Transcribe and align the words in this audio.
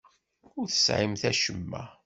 Ur 0.59 0.65
tesɛimt 0.69 1.23
acemma. 1.29 1.83